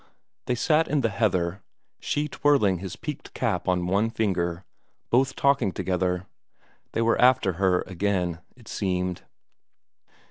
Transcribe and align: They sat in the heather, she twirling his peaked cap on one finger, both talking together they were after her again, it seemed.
They 0.47 0.55
sat 0.55 0.87
in 0.87 1.01
the 1.01 1.09
heather, 1.11 1.61
she 1.99 2.27
twirling 2.27 2.79
his 2.79 2.95
peaked 2.95 3.35
cap 3.35 3.67
on 3.67 3.85
one 3.85 4.09
finger, 4.09 4.65
both 5.11 5.35
talking 5.35 5.71
together 5.71 6.25
they 6.93 7.03
were 7.03 7.21
after 7.21 7.53
her 7.61 7.81
again, 7.85 8.39
it 8.55 8.67
seemed. 8.67 9.21